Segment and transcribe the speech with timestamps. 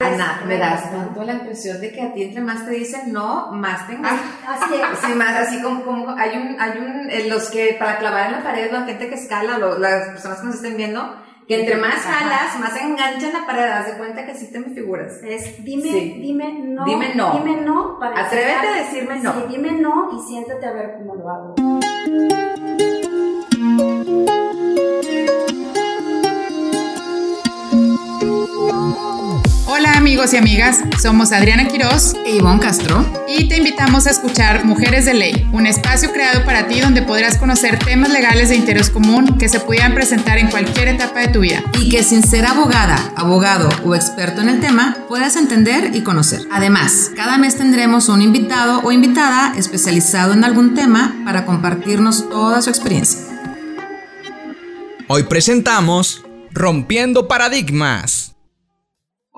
[0.00, 3.50] Ana, me das tanto la impresión de que a ti entre más te dicen no,
[3.50, 4.98] más te ah, Así es.
[5.00, 8.32] Sí, más así como, como hay un, hay un, eh, los que para clavar en
[8.34, 11.02] la pared, la gente que escala, las personas que nos estén viendo,
[11.48, 14.72] que entre más jalas, más enganchan la pared, haz de cuenta que sí te me
[14.72, 15.14] figuras.
[15.24, 16.84] Es dime, dime no.
[16.84, 17.32] Dime no.
[17.32, 19.32] Dime no para Atrévete a decirme no.
[19.32, 21.54] Sí, dime no y siéntate a ver cómo lo hago.
[30.08, 35.04] Amigos y amigas, somos Adriana Quiroz e Ivonne Castro y te invitamos a escuchar Mujeres
[35.04, 39.36] de Ley, un espacio creado para ti donde podrás conocer temas legales de interés común
[39.36, 41.62] que se pudieran presentar en cualquier etapa de tu vida.
[41.78, 46.40] Y que sin ser abogada, abogado o experto en el tema, puedas entender y conocer.
[46.50, 52.62] Además, cada mes tendremos un invitado o invitada especializado en algún tema para compartirnos toda
[52.62, 53.20] su experiencia.
[55.06, 58.27] Hoy presentamos Rompiendo Paradigmas.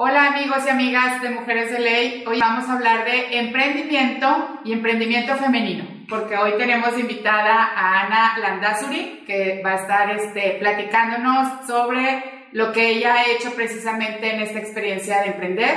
[0.02, 2.24] Hola amigos y amigas de Mujeres de Ley.
[2.26, 8.38] Hoy vamos a hablar de emprendimiento y emprendimiento femenino, porque hoy tenemos invitada a Ana
[8.38, 14.40] Landazuri, que va a estar este, platicándonos sobre lo que ella ha hecho precisamente en
[14.40, 15.76] esta experiencia de emprender.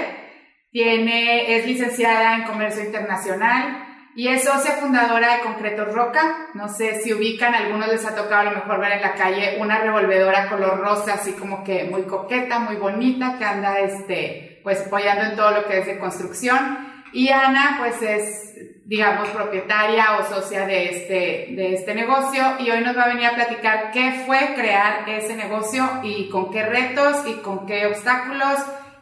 [0.72, 6.50] Tiene, es licenciada en Comercio Internacional, y es socia fundadora de Concreto Roca.
[6.54, 9.58] No sé si ubican, algunos les ha tocado a lo mejor ver en la calle
[9.60, 14.86] una revolvedora color rosa, así como que muy coqueta, muy bonita, que anda este, pues
[14.86, 16.94] apoyando en todo lo que es de construcción.
[17.12, 18.56] Y Ana, pues es,
[18.86, 23.28] digamos, propietaria o socia de este, de este negocio y hoy nos va a venir
[23.28, 28.60] a platicar qué fue crear ese negocio y con qué retos y con qué obstáculos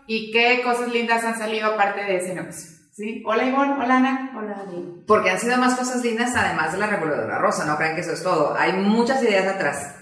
[0.08, 2.71] y qué cosas lindas han salido aparte de ese negocio.
[2.92, 3.24] ¿Sí?
[3.26, 4.32] Hola Ivonne, hola Ana.
[4.38, 5.04] Hola Adri.
[5.08, 8.12] Porque han sido más cosas lindas además de la revolvedora rosa, no crean que eso
[8.12, 8.54] es todo.
[8.58, 9.96] Hay muchas ideas atrás.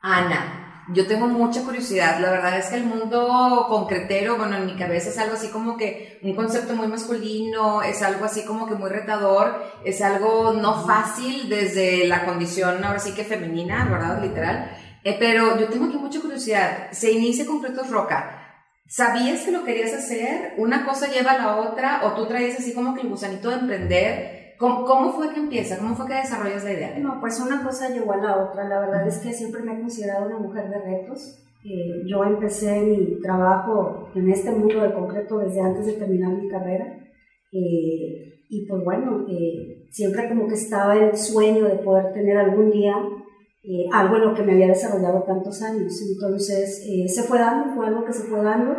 [0.00, 2.20] Ana, yo tengo mucha curiosidad.
[2.20, 5.76] La verdad es que el mundo concretero, bueno, en mi cabeza es algo así como
[5.76, 10.86] que un concepto muy masculino, es algo así como que muy retador, es algo no
[10.86, 14.22] fácil desde la condición ahora sí que femenina, ¿verdad?
[14.22, 14.70] Literal.
[15.02, 16.92] Eh, pero yo tengo aquí mucha curiosidad.
[16.92, 18.41] Se inicia Concretos Roca
[18.92, 20.52] ¿Sabías que lo querías hacer?
[20.58, 22.02] ¿Una cosa lleva a la otra?
[22.04, 24.54] ¿O tú traes así como que el gusanito de emprender?
[24.58, 25.78] ¿Cómo, fue que empieza?
[25.78, 26.98] ¿Cómo fue que desarrollas la idea?
[26.98, 28.68] No, pues una cosa llevó a la otra.
[28.68, 31.42] La verdad es que siempre me he considerado una mujer de retos.
[31.64, 36.50] Eh, yo empecé mi trabajo en este mundo de concreto desde antes de terminar mi
[36.50, 36.84] carrera.
[37.50, 42.70] Eh, y pues bueno, eh, siempre como que estaba el sueño de poder tener algún
[42.70, 42.94] día
[43.64, 45.92] eh, algo en lo que me había desarrollado tantos años.
[46.02, 48.76] Entonces, eh, se fue dando, fue algo que se fue dando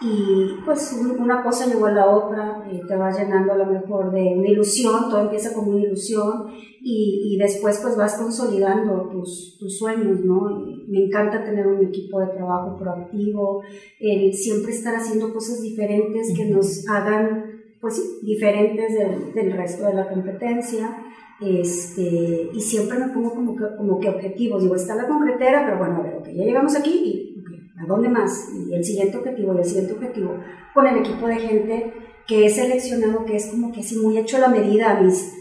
[0.00, 4.12] y pues una cosa llegó a la otra, eh, te va llenando a lo mejor
[4.12, 6.48] de una ilusión, todo empieza como una ilusión
[6.82, 10.66] y, y después pues vas consolidando tus, tus sueños, ¿no?
[10.86, 13.62] me encanta tener un equipo de trabajo proactivo,
[13.98, 19.86] el siempre estar haciendo cosas diferentes que nos hagan pues sí, diferentes del, del resto
[19.86, 20.96] de la competencia.
[21.40, 24.62] Este, y siempre me pongo como que, como que objetivos.
[24.62, 27.36] Digo, está la concretera, pero bueno, a ver, ok, ya llegamos aquí y
[27.78, 28.48] ¿a dónde más?
[28.54, 30.36] Y el siguiente objetivo y el siguiente objetivo
[30.74, 31.92] con el equipo de gente
[32.26, 35.32] que he seleccionado, que es como que así muy hecho a la medida a mis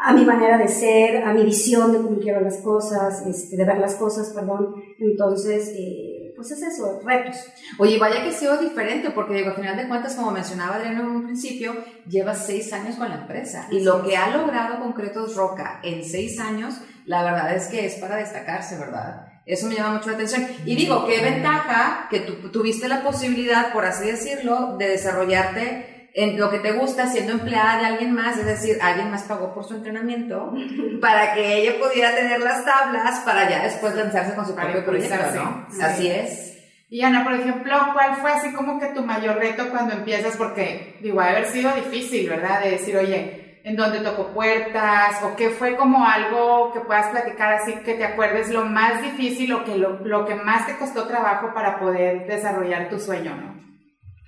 [0.00, 3.64] a mi manera de ser, a mi visión de cómo quiero las cosas, este, de
[3.64, 4.76] ver las cosas, perdón.
[5.00, 6.07] Entonces, eh,
[6.38, 7.36] pues es eso, retos.
[7.78, 11.00] Oye, vaya que ha sido diferente, porque digo, al final de cuentas, como mencionaba Adriano
[11.00, 11.74] en un principio,
[12.06, 13.66] lleva seis años con la empresa.
[13.72, 16.74] Y lo que ha logrado Concretos Roca en seis años,
[17.06, 19.26] la verdad es que es para destacarse, ¿verdad?
[19.46, 20.46] Eso me llama mucho la atención.
[20.64, 26.38] Y digo, qué ventaja que tú tuviste la posibilidad, por así decirlo, de desarrollarte en
[26.38, 29.64] lo que te gusta siendo empleada de alguien más, es decir, alguien más pagó por
[29.64, 30.52] su entrenamiento
[31.00, 35.16] para que ella pudiera tener las tablas para ya después lanzarse con su propio proyecto,
[35.34, 35.66] ¿no?
[35.82, 36.48] Así es.
[36.90, 40.36] Y Ana, por ejemplo, ¿cuál fue así como que tu mayor reto cuando empiezas?
[40.38, 42.62] Porque, digo, ha haber sido difícil, ¿verdad?
[42.62, 45.22] De decir, oye, ¿en dónde tocó puertas?
[45.22, 49.52] ¿O qué fue como algo que puedas platicar así que te acuerdes lo más difícil
[49.52, 53.58] o que lo, lo que más te costó trabajo para poder desarrollar tu sueño, ¿no?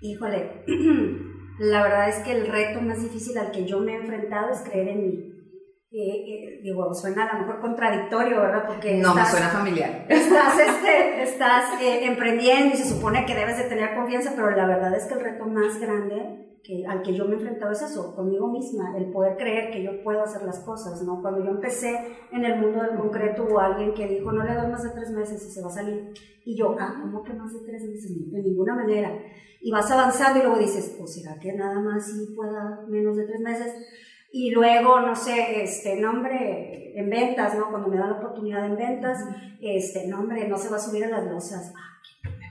[0.03, 0.65] Híjole,
[1.61, 4.61] La verdad es que el reto más difícil al que yo me he enfrentado es
[4.61, 5.31] creer en mí.
[5.93, 8.65] Eh, eh, digo, suena a lo mejor contradictorio, ¿verdad?
[8.67, 10.07] Porque no, me suena familiar.
[10.09, 14.67] Estás, este, estás eh, emprendiendo y se supone que debes de tener confianza, pero la
[14.67, 17.83] verdad es que el reto más grande que, al que yo me he enfrentado es
[17.83, 21.21] eso, conmigo misma, el poder creer que yo puedo hacer las cosas, ¿no?
[21.23, 21.97] Cuando yo empecé
[22.33, 25.11] en el mundo del concreto hubo alguien que dijo, no le doy más de tres
[25.11, 26.13] meses y se va a salir.
[26.45, 28.31] Y yo, ah, ¿cómo que más de tres meses?
[28.31, 29.11] De ninguna manera.
[29.61, 33.27] Y vas avanzando y luego dices, pues será que nada más sí pueda menos de
[33.27, 33.75] tres meses.
[34.33, 37.71] Y luego, no sé, este nombre en ventas, ¿no?
[37.71, 39.19] Cuando me dan la oportunidad en ventas,
[39.61, 41.73] este nombre no se va a subir a las losas.
[41.77, 41.91] Ah,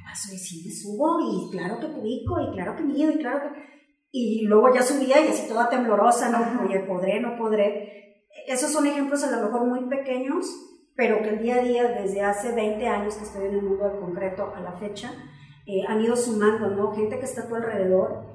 [0.10, 3.42] paso y sí me subo y claro que publico y claro que mido y claro
[3.42, 3.79] que...
[4.12, 8.26] Y luego ya subía y así toda temblorosa, no, oye, podré, no podré.
[8.48, 10.48] Esos son ejemplos a lo mejor muy pequeños,
[10.96, 13.88] pero que el día a día, desde hace 20 años que estoy en el mundo
[13.88, 15.12] del concreto a la fecha,
[15.66, 16.92] eh, han ido sumando, ¿no?
[16.94, 18.26] Gente que está a tu alrededor,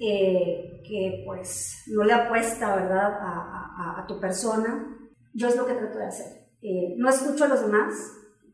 [0.00, 4.96] eh, que pues no le apuesta, ¿verdad?, a, a, tu persona.
[5.32, 6.44] Yo es lo que trato de hacer.
[6.62, 7.92] Eh, no escucho a los demás,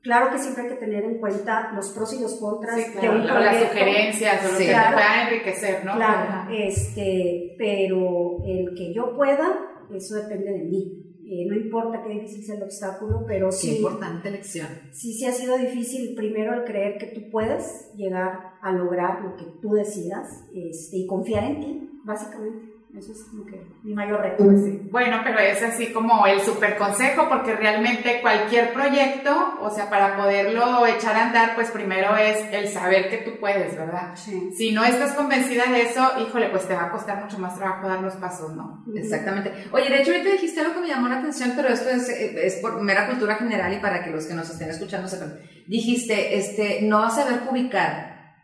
[0.03, 3.23] Claro que siempre hay que tener en cuenta los pros y los contras de un
[3.23, 3.39] proyecto.
[3.39, 5.95] Las sugerencias o lo que te puedan enriquecer, ¿no?
[5.97, 11.07] Claro, este, pero el que yo pueda, eso depende de mí.
[11.33, 13.69] Eh, no importa qué difícil sea el obstáculo, pero sí.
[13.69, 14.67] Qué importante lección.
[14.91, 19.37] Sí, sí ha sido difícil primero el creer que tú puedes llegar a lograr lo
[19.37, 22.70] que tú decidas este, y confiar en ti, básicamente.
[22.97, 24.45] Eso es como que mi mayor reto.
[24.45, 29.89] Pues bueno, pero es así como el super consejo, porque realmente cualquier proyecto, o sea,
[29.89, 34.15] para poderlo echar a andar, pues primero es el saber que tú puedes, ¿verdad?
[34.17, 34.51] Sí.
[34.57, 37.87] Si no estás convencida de eso, híjole, pues te va a costar mucho más trabajo
[37.87, 38.85] dar los pasos, ¿no?
[38.95, 39.53] Exactamente.
[39.71, 42.57] Oye, de hecho, ahorita dijiste algo que me llamó la atención, pero esto es, es
[42.57, 45.39] por mera cultura general y para que los que nos estén escuchando sepan.
[45.69, 48.35] Dijiste, este, no vas a saber publicar.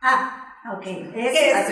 [0.00, 0.86] Ah, Ok.
[1.14, 1.70] Es,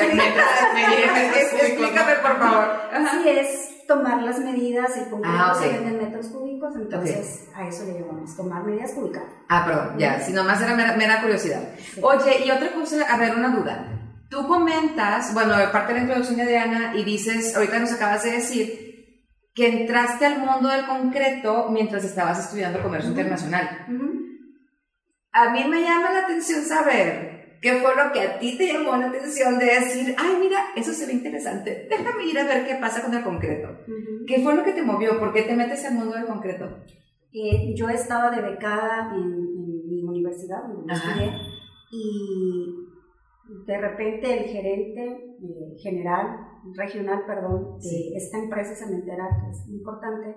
[1.63, 2.81] explícame, por favor.
[3.13, 8.01] Sí, es tomar las medidas, el concreto ah, se metros cúbicos, entonces a eso le
[8.01, 9.25] llamamos tomar medidas cúbicas.
[9.49, 11.61] Ah, pero ya, si nomás era mera, curiosidad.
[12.01, 13.89] Oye, y otra cosa, a ver, una duda.
[14.29, 18.33] Tú comentas, bueno, parte de la introducción de Diana, y dices, ahorita nos acabas de
[18.33, 18.91] decir,
[19.55, 23.87] que entraste al mundo del concreto mientras estabas estudiando comercio internacional.
[25.33, 28.97] A mí me llama la atención saber ¿Qué fue lo que a ti te llamó
[28.97, 32.77] la atención de decir, ay, mira, eso se ve interesante, déjame ir a ver qué
[32.77, 33.69] pasa con el concreto?
[34.27, 35.19] ¿Qué fue lo que te movió?
[35.19, 36.65] ¿Por qué te metes al mundo del concreto?
[37.33, 41.33] Eh, yo estaba de becada en, mi universidad, donde estudié,
[41.93, 42.81] y
[43.67, 46.39] de repente el gerente eh, general,
[46.75, 50.35] regional, perdón, de esta empresa cementera, que es importante,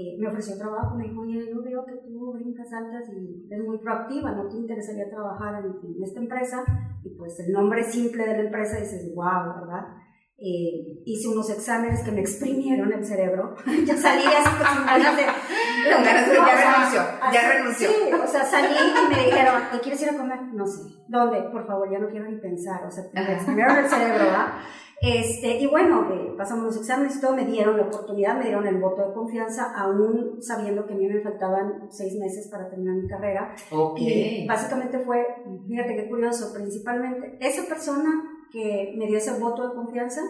[0.00, 3.66] eh, me ofreció trabajo, me dijo, oye, yo veo que tú brincas altas y eres
[3.66, 6.62] muy proactiva, ¿no te interesaría trabajar en, esta empresa?
[7.02, 9.88] Y pues el nombre simple de la empresa dices, wow, ¿verdad?
[10.36, 13.56] Eh, hice unos exámenes que me exprimieron el cerebro.
[13.84, 15.22] ya salí así con ganas de...
[15.24, 17.02] ya renunció,
[17.32, 17.88] ya renunció.
[17.88, 20.40] Sí, o sea, salí y me dijeron, ¿te quieres ir a comer?
[20.52, 20.94] No sé.
[21.08, 21.42] ¿Dónde?
[21.50, 22.86] Por favor, ya no quiero ni pensar.
[22.86, 24.52] O sea, me exprimieron el cerebro, ¿verdad?
[25.00, 28.66] Este, y bueno, eh, pasamos los exámenes y todo, me dieron la oportunidad, me dieron
[28.66, 32.96] el voto de confianza, aún sabiendo que a mí me faltaban seis meses para terminar
[32.96, 33.54] mi carrera.
[33.70, 34.42] Okay.
[34.42, 35.24] Y básicamente fue,
[35.68, 38.10] fíjate qué curioso, principalmente esa persona
[38.50, 40.20] que me dio ese voto de confianza,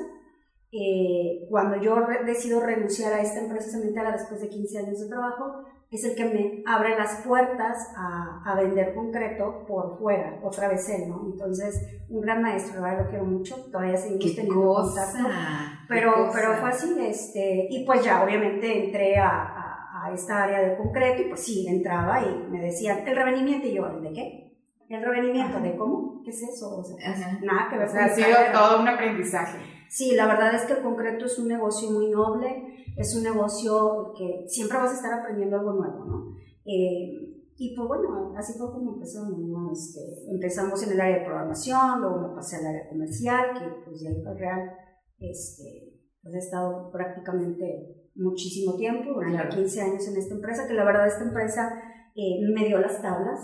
[0.71, 5.64] eh, cuando yo decido renunciar a esta empresa cementera después de 15 años de trabajo,
[5.90, 10.87] es el que me abre las puertas a, a, vender concreto por fuera, otra vez
[10.90, 11.23] él, ¿no?
[11.32, 15.29] Entonces, un gran maestro, verdad lo quiero mucho, todavía seguimos teniendo contacto,
[15.88, 20.61] pero, pero fue así, este, y pues ya obviamente entré a, a, a, esta área
[20.61, 24.49] de concreto y pues sí, entraba y me decían, el revenimiento, y yo, ¿de qué?
[24.90, 26.23] El revenimiento, ¿de cómo?
[26.23, 26.79] ¿Qué es eso?
[26.79, 26.96] O sea,
[27.43, 27.88] nada que ver.
[27.88, 29.58] O sea, ha sido todo un aprendizaje.
[29.88, 34.12] Sí, la verdad es que el concreto es un negocio muy noble, es un negocio
[34.19, 36.37] que siempre vas a estar aprendiendo algo nuevo, ¿no?
[36.65, 39.71] Eh, y pues bueno, así fue como empezamos, ¿no?
[39.73, 44.00] Este, empezamos en el área de programación, luego me pasé al área comercial, que pues
[44.00, 44.71] ya fue real,
[45.19, 50.85] este, pues he estado prácticamente muchísimo tiempo, durante 15 años en esta empresa, que la
[50.85, 51.83] verdad esta empresa
[52.17, 53.40] eh, me dio las tablas,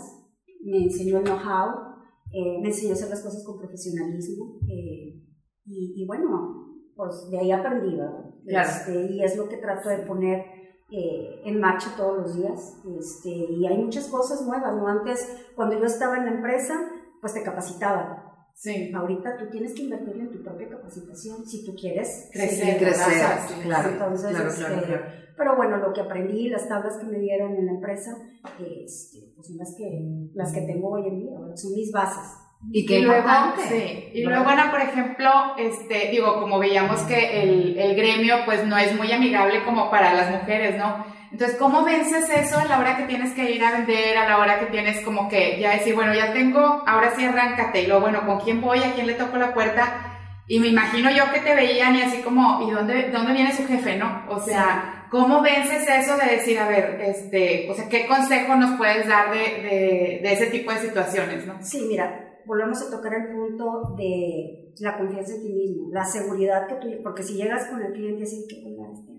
[0.63, 1.95] me enseñó el know-how,
[2.31, 5.23] eh, me enseñó a hacer las cosas con profesionalismo, y,
[5.65, 8.24] y, bueno, pues de ahí aprendí, ¿verdad?
[8.47, 10.45] Este, y es lo que trato de poner
[10.91, 12.77] eh, en marcha todos los días.
[12.99, 14.87] Este, y hay muchas cosas nuevas, ¿no?
[14.87, 16.75] Antes, cuando yo estaba en la empresa,
[17.21, 18.23] pues te capacitaban.
[18.53, 18.91] Sí.
[18.93, 22.77] Ahorita tú tienes que invertir en tu propia capacitación si tú quieres crecer.
[22.77, 23.89] crecer, claro.
[23.89, 25.01] Entonces, claro, este,
[25.35, 28.15] Pero bueno, lo que aprendí, las tablas que me dieron en la empresa,
[28.59, 32.44] este, pues son las que, las que tengo hoy en día, son mis bases.
[32.71, 33.29] Y que luego,
[33.69, 34.09] sí.
[34.13, 38.77] Y luego, Ana, por ejemplo, este, digo, como veíamos que el, el, gremio, pues no
[38.77, 41.05] es muy amigable como para las mujeres, ¿no?
[41.31, 44.37] Entonces, ¿cómo vences eso a la hora que tienes que ir a vender, a la
[44.37, 48.01] hora que tienes como que ya decir, bueno, ya tengo, ahora sí arráncate, y luego,
[48.01, 48.79] bueno, ¿con quién voy?
[48.79, 50.15] ¿A quién le toco la puerta?
[50.47, 53.67] Y me imagino yo que te veían y así como, ¿y dónde, dónde viene su
[53.67, 54.23] jefe, no?
[54.29, 58.77] O sea, ¿cómo vences eso de decir, a ver, este, o sea, qué consejo nos
[58.77, 61.55] puedes dar de, de, de ese tipo de situaciones, no?
[61.61, 66.67] Sí, mira, volvemos a tocar el punto de la confianza en ti mismo, la seguridad
[66.67, 69.13] que tú, porque si llegas con el cliente así que, este,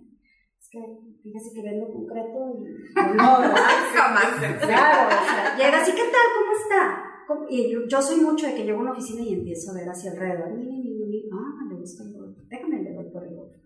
[0.59, 0.81] es que
[1.23, 3.57] fíjese que vendo concreto y no, ¿verdad?
[3.95, 4.35] Jamás.
[4.61, 6.27] Claro, o sea, llegas y ¿qué tal?
[6.37, 7.07] ¿Cómo está?
[7.89, 10.49] yo, soy mucho de que llego a una oficina y empiezo a ver hacia alrededor.
[10.49, 12.15] Ah, le gusta el
[12.49, 13.59] Déjame le doy por el otro.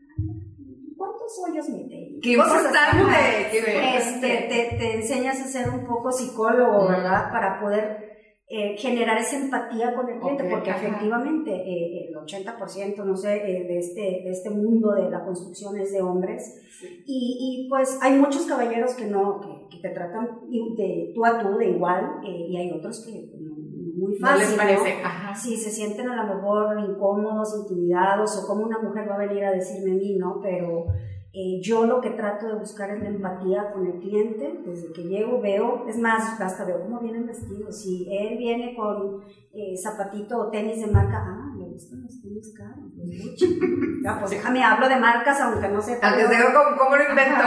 [0.96, 2.18] ¿Cuántos hoyos mete?
[2.22, 3.96] Qué importante.
[3.96, 7.30] Este, te, te enseñas a ser un poco psicólogo, ¿verdad?
[7.30, 8.09] Para poder
[8.52, 13.64] eh, generar esa empatía con el cliente, porque efectivamente eh, el 80%, no sé, eh,
[13.64, 16.60] de, este, de este mundo de la construcción es de hombres.
[17.06, 19.40] Y, y, pues hay muchos caballeros que no,
[19.70, 20.40] que, te tratan
[20.76, 24.40] de tú a tú, de igual, y hay otros que no, muy fácil.
[24.42, 24.96] No les parece,
[25.36, 29.44] Sí, se sienten a lo mejor incómodos, intimidados, o como una mujer va a venir
[29.44, 30.40] a decirme a mí, ¿no?
[30.42, 30.86] Pero
[31.32, 34.62] eh, yo lo que trato de buscar es la empatía con el cliente.
[34.66, 37.80] Desde que llego veo, es más, hasta veo cómo vienen vestidos.
[37.80, 39.22] Si él viene con
[39.52, 42.90] eh, zapatito o tenis de marca, ah, me gustan los tenis caros,
[44.04, 47.44] ya, pues déjame, hablo de marcas aunque no sé cómo, cómo lo invento.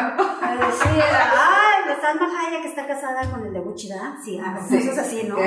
[0.71, 3.89] sí, ay, la Salma Hayek que está casada con el de Gucci.
[4.23, 5.35] Sí, ah, eso es así, ¿no?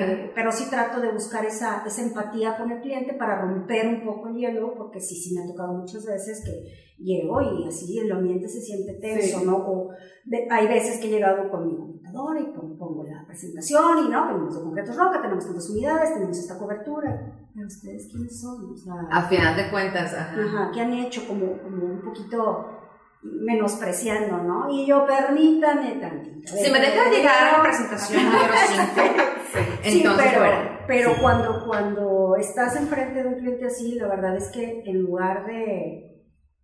[0.00, 4.04] Eh, pero sí trato de buscar esa, esa empatía con el cliente para romper un
[4.04, 7.98] poco el hielo, porque sí, sí me ha tocado muchas veces que llego y así
[7.98, 9.56] el ambiente se siente tenso, ¿no?
[9.56, 9.90] O
[10.50, 14.54] hay veces que he llegado con mi computadora y pongo, la presentación y no, tenemos
[14.56, 17.32] de concreto roca, tenemos tantas unidades, tenemos esta cobertura.
[17.54, 18.72] Pero ustedes quiénes son?
[18.72, 20.40] O sea, a final de cuentas, ajá.
[20.40, 21.26] ajá ¿Qué han hecho?
[21.26, 22.80] Como, como un poquito
[23.22, 24.70] menospreciando, ¿no?
[24.70, 26.52] Y yo, permítame tantito.
[26.52, 30.44] Si me dejan llegar a la presentación número 5, sí, pero,
[30.86, 35.44] pero cuando, cuando estás enfrente de un cliente así, la verdad es que en lugar
[35.44, 36.09] de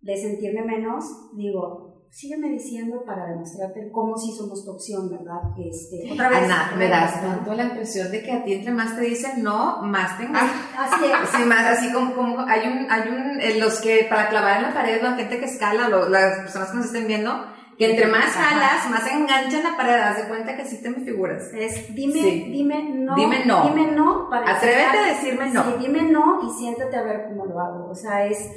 [0.07, 5.41] de sentirme menos, digo, sígueme diciendo para demostrarte cómo sí somos tu opción, ¿verdad?
[5.59, 6.43] Este, otra vez.
[6.43, 9.81] Ana, me das tanto la impresión de que a ti entre más te dicen no,
[9.81, 11.29] más te ah, así es.
[11.35, 14.63] Sí, más así como, como hay un, hay un, eh, los que para clavar en
[14.63, 17.33] la pared, la gente que escala, las personas que nos estén viendo,
[17.77, 21.03] que entre más jalas, más enganchan la pared, haz de cuenta que sí te me
[21.03, 21.53] figuras.
[21.53, 23.13] Es, dime, dime no.
[23.13, 23.63] Dime no.
[23.67, 25.63] Dime no para Atrévete a decirme no.
[25.65, 27.89] Sí, dime no y siéntate a ver cómo lo hago.
[27.91, 28.49] O sea, es,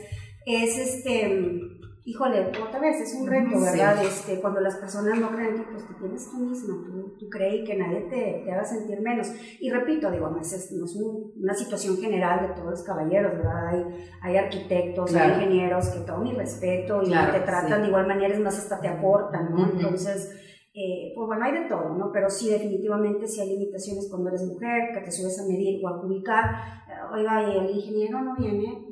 [0.46, 4.02] es este, híjole, otra vez es un reto, ¿verdad?
[4.04, 7.66] Este, cuando las personas no creen que pues tú tienes tú misma, tú, tú crees
[7.66, 9.30] que nadie te, te, haga sentir menos.
[9.60, 13.68] Y repito, digo, no es, no es una situación general de todos los caballeros, ¿verdad?
[13.68, 13.84] Hay,
[14.22, 18.40] hay arquitectos, hay ingenieros que todo mi respeto y te tratan de igual manera, es
[18.40, 19.70] más, hasta te aportan, ¿no?
[19.70, 20.30] Entonces,
[20.72, 22.10] eh, pues bueno, hay de todo, ¿no?
[22.12, 25.88] Pero sí, definitivamente, si hay limitaciones cuando eres mujer, que te subes a medir o
[25.88, 26.44] a ubicar,
[26.88, 28.86] eh, oiga, y el ingeniero no viene,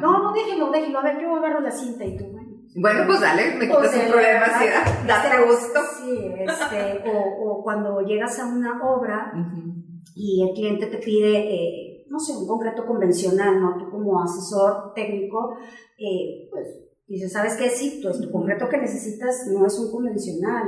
[0.00, 2.48] no, no, déjelo, déjelo, a ver, yo agarro la cinta y tú, bueno.
[2.74, 4.66] Bueno, pues dale, me quitas el problema, sí,
[5.06, 5.80] date este, gusto.
[5.98, 9.32] Sí, este, o, o, cuando llegas a una obra
[10.14, 13.76] y el cliente te pide, eh, no sé, un concreto convencional, ¿no?
[13.78, 15.56] Tú como asesor técnico,
[15.98, 17.70] eh, pues Dice, ¿sabes qué?
[17.70, 20.64] Sí, pues tu concreto que necesitas no es un convencional.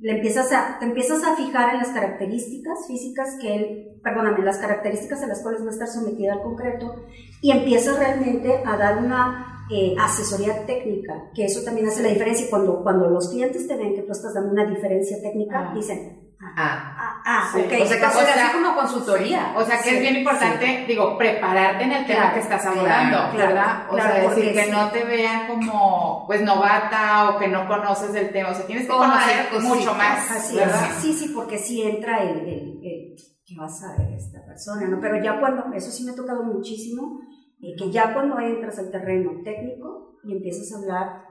[0.00, 4.58] Le empiezas a, te empiezas a fijar en las características físicas que él, perdóname, las
[4.58, 7.06] características a las cuales va a estar sometida al concreto
[7.42, 12.46] y empiezas realmente a dar una eh, asesoría técnica, que eso también hace la diferencia.
[12.46, 16.28] Y cuando, cuando los clientes te ven que tú estás dando una diferencia técnica, dicen,
[16.40, 16.94] Ah,
[17.28, 19.52] ah, ah O sea, casi, así como consultoría.
[19.56, 23.86] O sea, que es bien importante, digo, prepararte en el tema que estás abordando, ¿verdad?
[23.90, 28.30] O sea, decir que no te vean como, pues, novata o que no conoces el
[28.30, 28.50] tema.
[28.50, 30.30] O sea, tienes que conocer mucho más.
[30.30, 30.90] Así ¿verdad?
[31.00, 33.16] Sí, sí, porque sí entra el, el, el
[33.48, 34.86] ¿qué vas a ver esta persona?
[34.88, 35.00] ¿no?
[35.00, 37.20] Pero ya cuando, eso sí me ha tocado muchísimo,
[37.60, 41.27] eh, que ya cuando entras al terreno técnico y empiezas a hablar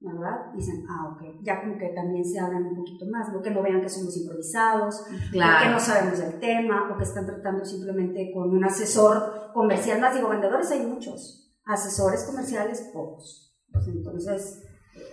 [0.00, 0.52] ¿verdad?
[0.54, 3.42] Dicen, ah, ok, ya como que también se hablan un poquito más, ¿no?
[3.42, 7.64] que no vean que somos improvisados, que no sabemos del tema, o que están tratando
[7.64, 10.14] simplemente con un asesor comercial más.
[10.14, 13.54] Digo, vendedores hay muchos, asesores comerciales pocos.
[13.70, 14.62] Pues entonces,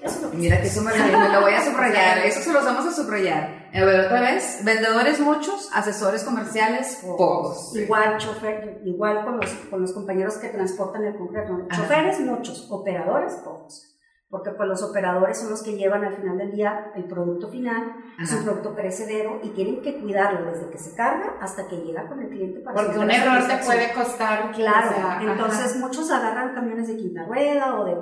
[0.01, 2.63] eso es lo que Mira que eso me, lo voy a subrayar, eso se los
[2.63, 3.67] vamos a subrayar.
[3.73, 7.75] A ver, otra vez, vendedores muchos, asesores comerciales pocos.
[7.75, 11.67] Igual chofer, igual con los, con los compañeros que transportan el concreto.
[11.75, 13.96] Choferes muchos, operadores pocos
[14.29, 17.95] porque pues los operadores son los que llevan al final del día el producto final,
[18.21, 22.07] es un producto perecedero y tienen que cuidarlo desde que se carga hasta que llega
[22.09, 24.51] con el cliente para Porque un error te puede costar.
[24.51, 27.93] Claro, entonces muchos agarran camiones de quinta rueda o de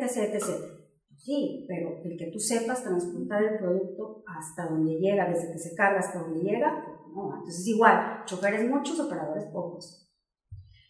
[0.00, 0.74] etc, etc.
[1.16, 5.74] Sí, pero el que tú sepas transportar el producto hasta donde llega, desde que se
[5.74, 7.34] carga hasta donde llega, no.
[7.36, 10.03] Entonces igual, choferes muchos, operadores pocos.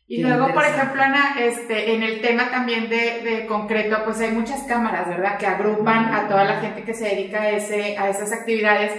[0.06, 4.32] Y luego, por ejemplo, Ana, este, en el tema también de, de, concreto, pues hay
[4.32, 5.38] muchas cámaras, ¿verdad?
[5.38, 8.92] Que agrupan a toda la gente que se dedica a, ese, a esas actividades.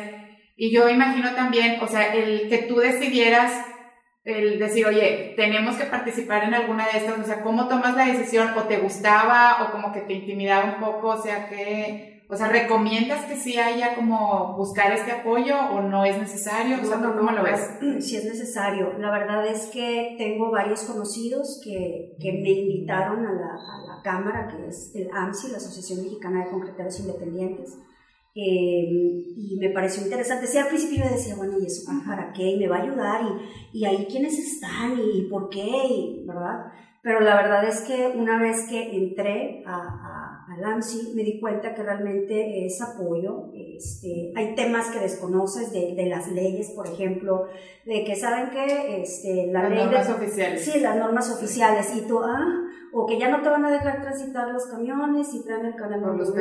[0.56, 3.54] Y yo imagino también, o sea, el que tú decidieras,
[4.24, 8.08] el decir, oye, tenemos que participar en alguna de estas, o sea, ¿cómo tomas la
[8.08, 8.58] decisión?
[8.58, 9.64] ¿O te gustaba?
[9.64, 11.10] ¿O como que te intimidaba un poco?
[11.10, 16.06] O sea, que o sea, ¿recomiendas que sí haya como buscar este apoyo o no
[16.06, 16.78] es necesario?
[16.82, 17.78] O sea, No, no, ¿cómo lo ves?
[18.00, 18.98] Sí es necesario.
[18.98, 24.02] La verdad es que tengo varios conocidos que, que me invitaron a la, a la
[24.04, 27.78] Cámara, que es el AMSI, la Asociación Mexicana de Concreteros Independientes,
[28.38, 28.84] eh,
[29.38, 30.46] y me pareció interesante.
[30.46, 32.44] Sí, al principio yo decía, bueno, ¿y eso para qué?
[32.44, 33.22] ¿Y me va a ayudar?
[33.72, 35.00] ¿Y, y ahí quiénes están?
[35.00, 35.66] ¿Y por qué?
[35.66, 36.66] Y, ¿Verdad?
[37.02, 40.15] Pero la verdad es que una vez que entré a, a,
[40.48, 43.50] al AMSI, me di cuenta que realmente es apoyo.
[43.54, 47.46] Este, hay temas que desconoces de, de las leyes, por ejemplo,
[47.86, 50.64] de que saben que este, la Las ley normas de, oficiales.
[50.66, 51.96] Sí, las normas oficiales.
[51.96, 52.62] Y tú, ah,
[52.94, 56.00] o que ya no te van a dejar transitar los camiones y traen el canal
[56.32, 56.34] pesos,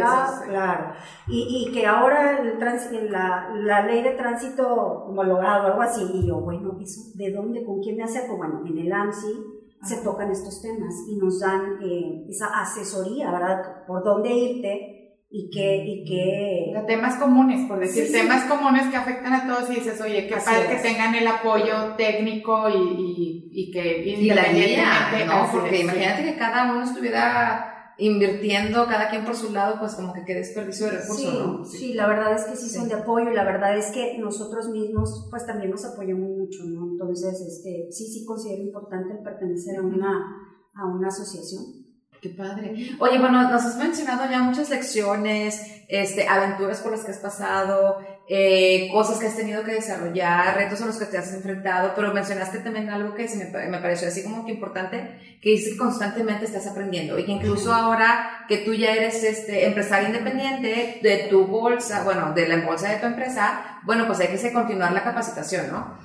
[0.44, 0.48] sí.
[0.50, 0.92] claro.
[1.26, 4.68] Y, y que ahora el trans- la, la ley de tránsito
[5.08, 6.02] homologado, algo así.
[6.14, 7.64] Y yo, bueno, ¿eso de dónde?
[7.64, 8.36] ¿Con quién me acerco?
[8.36, 9.53] Bueno, en el AMSI
[9.84, 13.84] se tocan estos temas y nos dan eh, esa asesoría, ¿verdad?
[13.86, 14.90] Por dónde irte
[15.30, 18.18] y qué, y qué, temas comunes, por decir, Sí, sí.
[18.20, 21.26] temas comunes que afectan a todos y dices, oye, qué Así padre que tengan el
[21.26, 25.48] apoyo técnico y, y, y que Y la guía, independientemente- ¿no?
[25.50, 30.24] Porque imagínate que cada uno estuviera invirtiendo, cada quien por su lado, pues como que
[30.24, 31.64] qué desperdicio de recursos, Sí, ¿no?
[31.64, 32.78] sí, la verdad es que sí, Sí.
[32.78, 36.64] son de apoyo y la verdad es que nosotros mismos pues también nos apoyamos mucho,
[36.64, 36.90] ¿no?
[36.92, 40.24] Entonces, este, sí, sí considero importante el pertenecer a una,
[40.74, 41.83] a una asociación.
[42.24, 42.74] Qué padre.
[43.00, 47.98] Oye, bueno, nos has mencionado ya muchas lecciones, este, aventuras por las que has pasado,
[48.26, 52.14] eh, cosas que has tenido que desarrollar, retos a los que te has enfrentado, pero
[52.14, 56.46] mencionaste también algo que se me, me pareció así como que importante, que que constantemente
[56.46, 61.46] estás aprendiendo y que incluso ahora que tú ya eres este, empresario independiente de tu
[61.46, 65.70] bolsa, bueno, de la bolsa de tu empresa, bueno, pues hay que continuar la capacitación,
[65.70, 65.98] ¿no?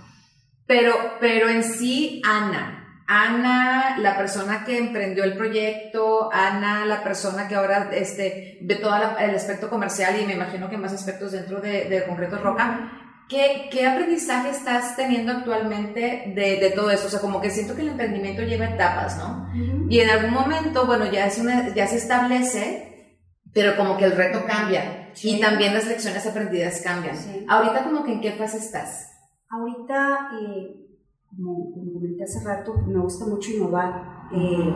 [0.68, 2.79] Pero, pero en sí, Ana,
[3.12, 8.94] Ana, la persona que emprendió el proyecto, Ana, la persona que ahora este, ve todo
[9.18, 12.92] el aspecto comercial y me imagino que más aspectos dentro de, de Concreto Roca,
[13.28, 17.08] ¿qué, ¿qué aprendizaje estás teniendo actualmente de, de todo esto?
[17.08, 19.50] O sea, como que siento que el emprendimiento lleva etapas, ¿no?
[19.90, 23.16] Y en algún momento, bueno, ya, es una, ya se establece,
[23.56, 25.38] pero como que el reto cambia Sí.
[25.38, 27.18] y también las lecciones aprendidas cambian.
[27.18, 27.44] Sí.
[27.50, 29.08] Ahorita como que en qué fase estás?
[29.50, 30.86] Ahorita, eh,
[31.36, 34.30] como, como comenté hace rato, me gusta mucho innovar.
[34.34, 34.76] Eh,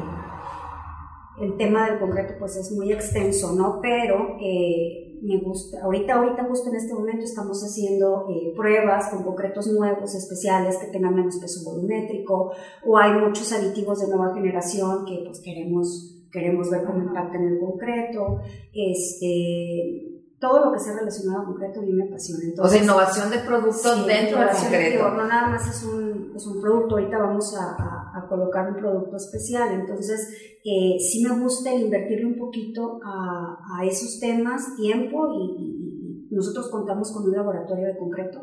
[1.42, 3.80] el tema del concreto pues es muy extenso, ¿no?
[3.82, 9.24] Pero eh, me gusta, ahorita, ahorita justo en este momento estamos haciendo eh, pruebas con
[9.24, 12.52] concretos nuevos, especiales, que tengan menos peso volumétrico,
[12.86, 17.60] o hay muchos aditivos de nueva generación que pues queremos, queremos ver cómo impactan el
[17.60, 18.42] concreto.
[18.74, 20.13] Este,
[20.44, 22.40] todo lo que sea relacionado a concreto a mí me apasiona.
[22.40, 25.10] O sea, Entonces, innovación de productos Sí, dentro del concreto.
[25.18, 28.76] no nada más es un, es un producto, ahorita vamos a, a- a colocar un
[28.76, 30.20] producto especial, entonces
[30.66, 36.28] eh, sí me gusta el invertirle un poquito a, a esos temas, tiempo y, y-
[36.30, 38.40] y nosotros contamos con un laboratorio de concreto,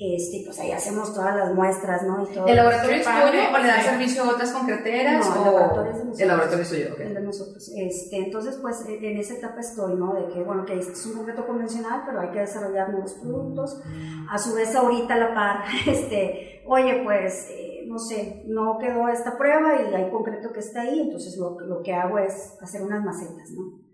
[0.00, 2.22] este, pues ahí hacemos todas las muestras, ¿no?
[2.22, 2.46] Y todo.
[2.46, 3.80] ¿El laboratorio es tuyo o le sí.
[3.84, 5.26] servicio a otras concreteras?
[5.26, 5.44] No, el o...
[5.44, 6.20] laboratorio es de nosotros.
[6.20, 7.00] El laboratorio es tuyo, ok.
[7.00, 7.72] el de nosotros.
[7.74, 10.14] Este, entonces, pues en en esa etapa estoy, ¿no?
[10.14, 13.82] De que, bueno, que es un concreto convencional, pero hay que desarrollar nuevos productos.
[14.30, 19.08] A su vez, ahorita a la par, este, oye, pues, eh, no sé, no quedó
[19.08, 22.82] esta prueba y hay concreto que está ahí, entonces lo, lo que hago es hacer
[22.82, 23.87] unas macetas, ¿no?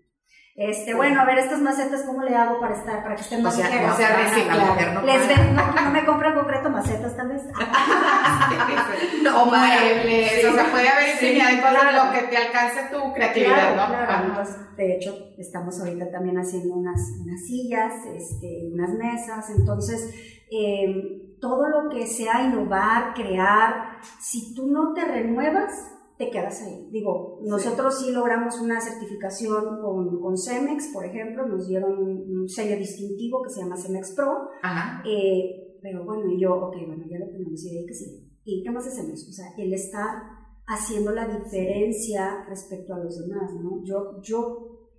[0.57, 3.43] Este, bueno, a ver, estas macetas, ¿cómo le hago para estar, para que estén O
[3.43, 3.93] más sea, ligeras?
[3.93, 7.41] o sea, la mujer no Les ven, no, no me compran concreto macetas, tal vez.
[9.21, 9.45] No.
[9.47, 12.05] Muebles, o sea, puede haber Sí, infinidad cosas, claro.
[12.05, 14.05] lo que te alcance tu creatividad, Claro, ¿no?
[14.05, 14.25] claro.
[14.27, 19.49] Entonces, de hecho, estamos ahorita también haciendo unas, unas sillas, este, unas mesas.
[19.49, 20.13] Entonces,
[20.51, 25.71] eh, todo lo que sea innovar, crear, si tú no te renuevas,
[26.17, 26.87] te quedas ahí.
[26.91, 32.49] Digo, nosotros sí, logramos una certificación con, con Cemex, por ejemplo, nos dieron un, un
[32.49, 34.49] sello distintivo que se llama Cemex Pro.
[34.61, 35.03] Ajá.
[35.05, 38.31] Eh, pero bueno, y yo, ok, bueno, ya lo tenemos, y de ahí que sí.
[38.43, 39.27] ¿Y qué más hacemos?
[39.27, 40.23] O sea, el estar
[40.67, 43.83] haciendo la diferencia respecto a los demás, ¿no?
[43.83, 44.89] Yo, yo,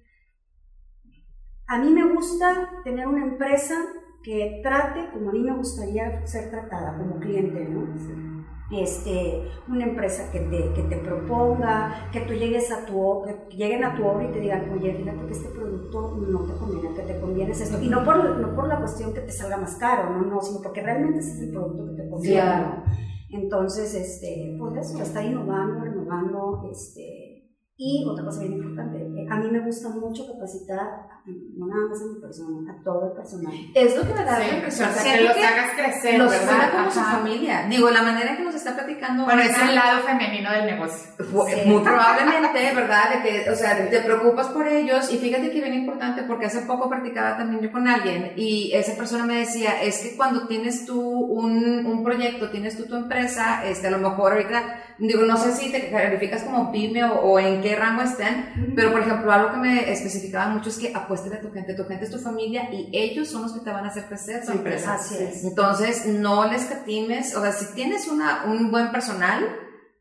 [1.66, 3.74] a mí me gusta tener una empresa
[4.22, 8.35] que trate como a mí me gustaría ser tratada como cliente, ¿no?
[8.70, 13.84] Este, una empresa que te, que te proponga, que tú llegues a tu, que lleguen
[13.84, 17.02] a tu obra y te digan, oye, fíjate que este producto no te conviene, que
[17.02, 17.80] te conviene es esto.
[17.80, 20.60] Y no por, no por la cuestión que te salga más caro, no, no, sino
[20.62, 22.40] porque realmente ese es el producto que te conviene.
[22.40, 22.82] Claro.
[23.30, 29.38] Entonces, este, pues eso, estar innovando, renovando, este, Y otra cosa bien importante, eh, a
[29.38, 33.52] mí me gusta mucho capacitar, no nada más a mi persona, a todo el personal.
[33.74, 34.88] Es lo que me da Sí, la impresión.
[34.90, 36.70] o sea, que los hagas crecer, los ¿verdad?
[36.72, 37.18] como su Ajá.
[37.18, 37.66] familia.
[37.68, 39.24] Digo, la manera en que nos está platicando.
[39.24, 41.08] Bueno, es el lado femenino del negocio.
[41.18, 41.68] Sí.
[41.68, 43.22] Muy probablemente, ¿verdad?
[43.22, 46.60] De que, o sea, te preocupas por ellos y fíjate que bien importante porque hace
[46.62, 50.86] poco practicaba también yo con alguien y esa persona me decía, es que cuando tienes
[50.86, 54.62] tú un, un proyecto, tienes tú tu empresa, este, a lo mejor ahorita,
[54.98, 58.92] digo, no sé si te calificas como pyme o, o en qué rango estén, pero
[58.92, 62.04] por ejemplo, algo que me especificaba mucho es que apuéstale a tu gente, tu gente
[62.04, 64.58] es tu familia y ellos son los que te van a hacer crecer tu Sí,
[64.58, 64.94] empresa.
[64.94, 65.44] así es.
[65.44, 69.44] Entonces, no les catimes, o sea, si tienes una, un buen personal,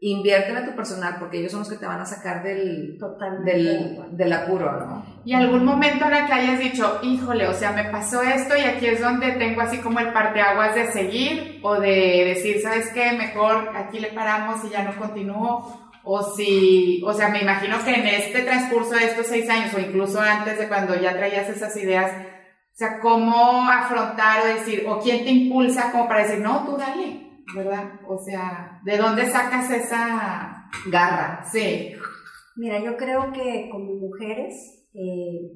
[0.01, 2.99] inviértele a tu personal porque ellos son los que te van a sacar del,
[3.43, 5.05] del, del apuro, ¿no?
[5.23, 8.61] Y algún momento en el que hayas dicho, híjole, o sea, me pasó esto y
[8.61, 13.13] aquí es donde tengo así como el parteaguas de seguir o de decir, ¿sabes qué?
[13.13, 15.84] Mejor aquí le paramos y ya no continúo.
[16.05, 19.79] O si, o sea, me imagino que en este transcurso de estos seis años o
[19.79, 24.99] incluso antes de cuando ya traías esas ideas, o sea, cómo afrontar o decir, o
[24.99, 27.93] quién te impulsa como para decir, no, tú dale, ¿verdad?
[28.07, 30.51] O sea, ¿de dónde sacas esa...
[30.91, 31.43] Garra.
[31.51, 31.93] Sí,
[32.57, 35.51] Mira, yo creo que como mujeres eh,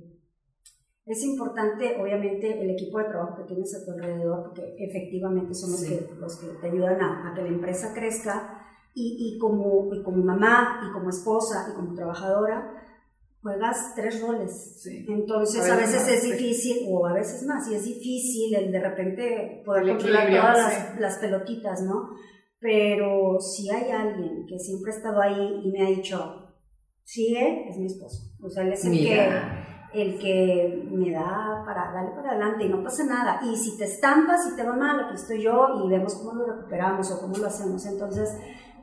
[1.05, 5.71] es importante, obviamente, el equipo de trabajo que tienes a tu alrededor, porque efectivamente son
[5.71, 5.89] los, Sí.
[5.97, 8.58] que, los que te ayudan a, a que la empresa crezca.
[8.93, 12.73] Y, y como, y como mamá, y como esposa, y como trabajadora,
[13.41, 14.81] juegas tres roles.
[14.81, 15.05] Sí.
[15.07, 16.31] Entonces, A a veces veces más, es sí.
[16.31, 20.57] difícil, o a veces más, y es difícil el de repente poder El controlar todas
[20.57, 22.09] las, las pelotitas, ¿no?
[22.59, 26.49] Pero si hay alguien que siempre ha estado ahí y me ha dicho,
[27.03, 28.33] sigue, es mi esposo.
[28.43, 29.29] O sea, él es el que,
[29.93, 33.39] el que me da para darle para adelante y no pasa nada.
[33.43, 36.45] Y si te estampas y te va mal, aquí estoy yo y vemos cómo lo
[36.53, 37.85] recuperamos o cómo lo hacemos.
[37.85, 38.29] Entonces,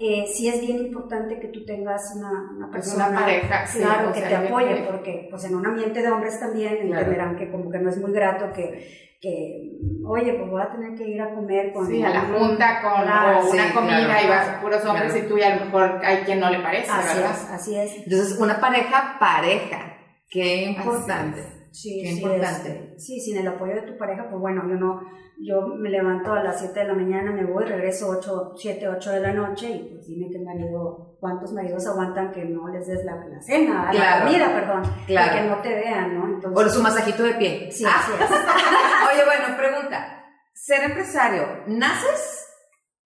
[0.01, 3.79] eh, sí es bien importante que tú tengas una, una Pues persona una pareja, sí,
[3.81, 6.77] claro, o que sea, te apoye, que- porque pues en un ambiente de hombres también
[6.77, 6.99] Claro.
[7.01, 9.73] entenderán que como que no es muy grato que, que
[10.07, 11.87] oye, pues voy a tener que ir a comer con...
[11.87, 14.25] Sí, a la junta con Claro, o una sí, comida claro.
[14.25, 15.27] y vas puros hombres Claro.
[15.27, 17.33] y tú y a lo mejor hay quien no le parece, Así ¿verdad?
[17.35, 17.97] es, así es.
[17.99, 19.97] Entonces, una pareja pareja.
[20.29, 21.43] Qué importante.
[21.73, 22.95] Sí, Qué sí, importante.
[22.99, 25.01] sí, sin el apoyo de tu pareja, pues bueno, yo no,
[25.39, 29.11] yo me levanto a las 7 de la mañana, me voy, regreso 8, 7, 8
[29.13, 33.05] de la noche y pues dime qué marido, cuántos maridos aguantan que no les des
[33.05, 34.25] la, la cena, Claro.
[34.25, 35.33] la comida, perdón, Claro.
[35.35, 36.27] que no te vean, ¿no?
[36.35, 37.69] Entonces, O su masajito de pie.
[37.71, 38.31] sí, Ah, así es.
[39.15, 40.25] Oye, bueno, pregunta.
[40.55, 42.49] ¿Ser empresario, naces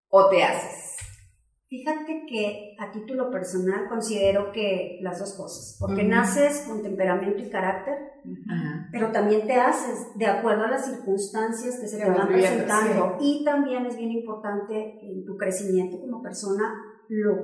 [0.09, 0.80] o te haces?
[1.71, 6.11] Fíjate que a título personal considero que las dos cosas, porque Ujú.
[6.11, 7.95] naces con temperamento y carácter,
[8.91, 13.19] pero también te haces de acuerdo a las circunstancias que se te van presentando.
[13.21, 16.75] Y también es bien importante en tu crecimiento como persona
[17.09, 17.37] lo,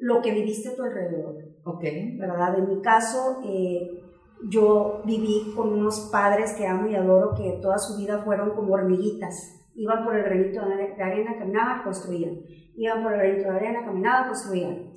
[0.00, 1.84] lo que viviste a tu alrededor, Ok.
[2.18, 2.58] ¿verdad?
[2.58, 4.02] En mi caso, eh,
[4.50, 8.74] yo viví con unos padres que amo y adoro que toda su vida fueron como
[8.74, 9.60] hormiguitas.
[9.76, 12.40] Iban por el granito de arena, caminaban, construían.
[12.76, 14.92] Iban por el granito de arena, caminaban, construían.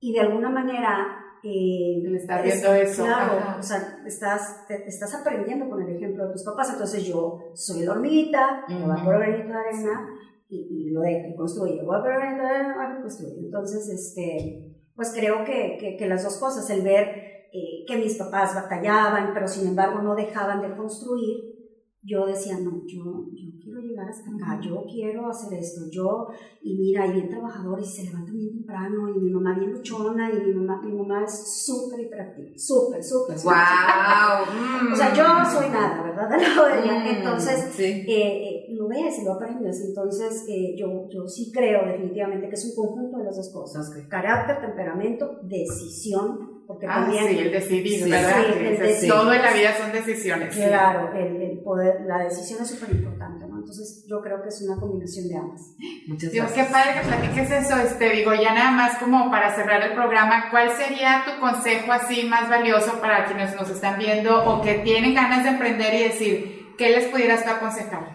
[0.00, 1.24] Y de alguna manera...
[1.42, 3.56] eh, El estar es- viendo eso, Claro, ajá.
[3.58, 6.70] o sea, estás, te- estás aprendiendo con el ejemplo de tus papás.
[6.72, 9.04] Entonces yo soy la hormiguita, que va Ujú.
[9.04, 10.08] por el granito de arena
[10.48, 10.56] y,
[10.88, 11.82] y lo deja y construye.
[11.84, 13.38] Voy por el de arena, construye.
[13.40, 17.06] Entonces, este, pues creo que, que, que las dos cosas, el ver
[17.52, 21.57] eh, que mis papás batallaban, pero sin embargo no dejaban de construir,
[22.02, 26.28] yo decía, no, yo, yo quiero llegar hasta acá, yo quiero hacer esto, yo,
[26.62, 30.30] y mira, y bien trabajadores, y se levantan bien temprano, y mi mamá bien luchona,
[30.32, 34.92] y mi mamá, mi mamá es súper hiperactiva, súper, súper, Wow.
[34.92, 36.28] o sea, yo soy nada, ¿verdad?
[36.30, 37.04] De ella.
[37.04, 37.84] Mm, Entonces, sí.
[37.84, 39.84] eh, eh, lo ves y lo aprendes.
[39.84, 43.90] Entonces, eh, yo, yo sí creo definitivamente que es un conjunto de las dos cosas.
[44.08, 47.26] Carácter, temperamento, decisión, porque Ah, también...
[47.28, 48.36] sí, el decidir, Sí, ¿verdad?
[48.46, 49.10] sí, el decidir.
[49.12, 50.54] Todo en la vida son decisiones.
[50.54, 50.60] sí.
[50.62, 53.56] Claro, el, el poder, la decisión es súper importante, ¿no?
[53.58, 55.60] Entonces, yo creo que es una combinación de ambas.
[56.06, 56.66] Muchas Dios, gracias.
[56.68, 57.76] qué padre que platiques eso.
[57.80, 62.24] Este, digo, ya nada más como para cerrar el programa, ¿cuál sería tu consejo así
[62.28, 66.74] más valioso para quienes nos están viendo o que tienen ganas de emprender y decir,
[66.78, 68.06] ¿qué les pudieras tú aconsejar?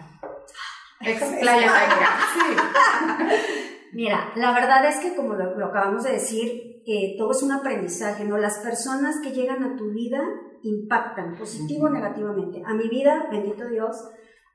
[1.00, 2.08] Expláyate, amiga.
[2.34, 3.60] Sí.
[3.92, 6.73] Mira, la verdad es que como lo, lo acabamos de decir,
[7.18, 8.36] todo es un aprendizaje, ¿no?
[8.38, 10.20] Las personas que llegan a tu vida
[10.62, 12.62] impactan, positivo o negativamente.
[12.64, 13.96] A mi vida, bendito Dios,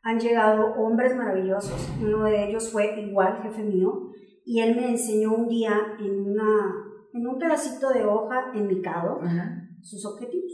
[0.04, 1.90] han llegado hombres maravillosos.
[2.02, 4.10] Uno de ellos fue igual jefe mío
[4.46, 6.74] y él me enseñó un día en, una,
[7.14, 9.62] en un pedacito de hoja enmicado Ajá.
[9.82, 10.52] sus objetivos.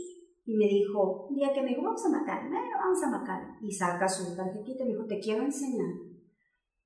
[0.48, 3.42] Y me dijo, un día que me dijo, vamos a matar, bueno, vamos a matar.
[3.62, 5.88] Y saca su tarjetita y me dijo, te quiero enseñar.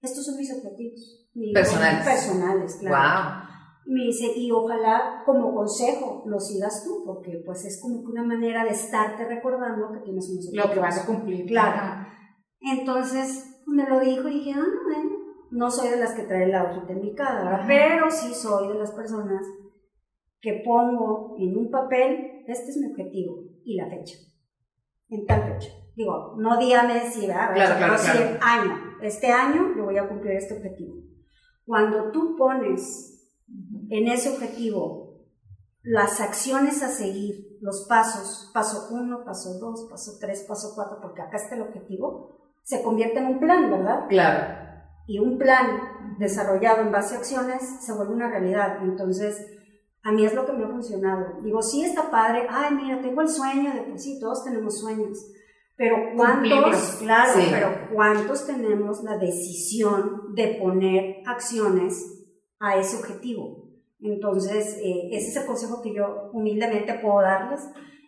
[0.01, 1.29] Estos son mis objetivos.
[1.33, 2.05] Mi- Personales.
[2.05, 2.95] Personales, claro.
[2.95, 3.48] Wow.
[3.89, 8.23] Me dice, y ojalá como consejo lo sigas tú, porque pues es como que una
[8.23, 11.47] manera de estarte recordando que tienes un Lo que vas a cumplir.
[11.47, 12.05] Claro.
[12.59, 15.09] Entonces me lo dijo y dije, ah, bueno,
[15.49, 19.41] no soy de las que trae la hojita indicada, pero sí soy de las personas
[20.39, 24.17] que pongo en un papel, este es mi objetivo y la fecha,
[25.09, 25.71] en tal fecha.
[25.95, 27.55] Digo, no dígame si, ¿verdad?
[27.55, 28.39] Claro, claro, claro.
[28.41, 30.95] año, este año yo voy a cumplir este objetivo.
[31.65, 33.18] Cuando tú pones
[33.89, 35.09] en ese objetivo
[35.81, 41.21] las acciones a seguir, los pasos, paso uno, paso dos, paso tres, paso cuatro, porque
[41.21, 44.07] acá está el objetivo, se convierte en un plan, ¿verdad?
[44.09, 44.55] Claro.
[45.07, 48.83] Y un plan desarrollado en base a acciones se vuelve una realidad.
[48.83, 49.43] Entonces,
[50.03, 51.41] a mí es lo que me ha funcionado.
[51.41, 55.17] Digo, sí está padre, ay, mira, tengo el sueño de pues sí, todos tenemos sueños.
[55.75, 62.18] Pero cuántos, claro, pero cuántos tenemos la decisión de poner acciones
[62.59, 63.69] a ese objetivo.
[64.01, 67.61] Entonces, eh, ese es el consejo que yo humildemente puedo darles,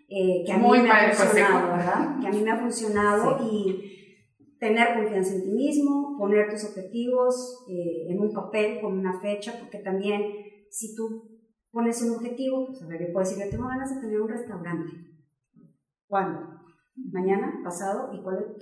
[0.08, 2.20] eh, que a mí me ha funcionado, ¿verdad?
[2.20, 3.92] Que a mí me ha funcionado y
[4.60, 9.54] tener confianza en ti mismo, poner tus objetivos eh, en un papel con una fecha,
[9.60, 10.22] porque también
[10.70, 11.32] si tú
[11.72, 14.30] pones un objetivo, pues a ver, yo puedo decir, yo tengo ganas de tener un
[14.30, 14.92] restaurante.
[16.08, 16.42] ¿Cuándo?
[17.12, 17.62] ¿Mañana?
[17.64, 18.12] ¿Pasado?
[18.14, 18.56] ¿Y cuál,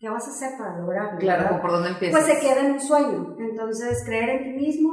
[0.00, 1.18] qué, vas a hacer para lograrlo?
[1.18, 2.24] Claro, ¿por dónde empiezas?
[2.24, 3.36] Pues se queda en un sueño.
[3.38, 4.90] Entonces, creer en ti mismo,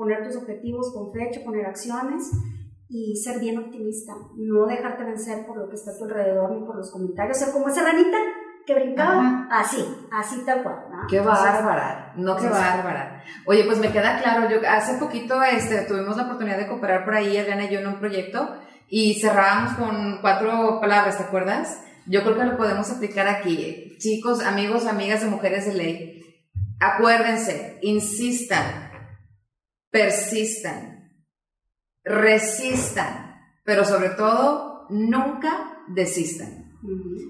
[0.00, 2.30] poner tus objetivos con fecha, poner acciones
[2.88, 4.14] y ser bien optimista.
[4.34, 7.36] No dejarte vencer por lo que está a tu alrededor ni por los comentarios.
[7.36, 8.16] Ser como esa ranita
[8.66, 9.46] que brincaba.
[9.50, 10.76] Así, así tal cual.
[11.06, 13.22] Qué bárbara, no qué bárbara.
[13.44, 17.14] Oye, pues me queda claro, yo hace poquito este, tuvimos la oportunidad de cooperar por
[17.14, 18.56] ahí, Adriana y yo, en un proyecto
[18.88, 21.84] y cerrábamos con cuatro palabras, ¿te acuerdas?
[22.06, 23.96] Yo creo que lo podemos aplicar aquí.
[23.98, 26.46] Chicos, amigos, amigas de mujeres de ley,
[26.80, 28.89] acuérdense, insistan,
[29.90, 31.12] persistan,
[32.04, 36.60] resistan, pero sobre todo, nunca desistan.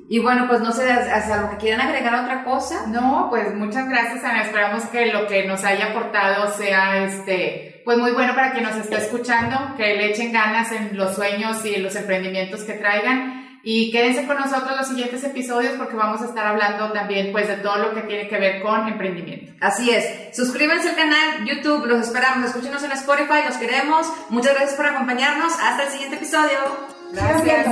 [0.08, 2.86] Y bueno, pues no sé, ¿hasta que quieran agregar otra cosa?
[2.86, 4.42] No, pues muchas gracias, Ana.
[4.42, 8.76] Esperamos que lo que nos haya aportado sea este, pues muy bueno para quien nos
[8.76, 13.49] está escuchando, que le echen ganas en los sueños y en los emprendimientos que traigan.
[13.62, 17.56] Y quédense con nosotros los siguientes episodios porque vamos a estar hablando también pues de
[17.56, 19.52] todo lo que tiene que ver con emprendimiento.
[19.60, 20.34] Así es.
[20.34, 22.48] Suscríbanse al canal YouTube, los esperamos.
[22.48, 24.10] Escúchenos en Spotify, los queremos.
[24.30, 25.52] Muchas gracias por acompañarnos.
[25.60, 26.58] Hasta el siguiente episodio.
[27.12, 27.66] Gracias.